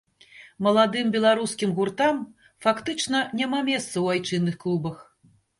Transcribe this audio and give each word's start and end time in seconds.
Маладым 0.67 1.11
беларускім 1.15 1.75
гуртам 1.81 2.15
фактычна 2.67 3.21
няма 3.43 3.63
месца 3.71 3.93
ў 4.05 4.19
айчынных 4.19 4.55
клубах. 4.65 4.97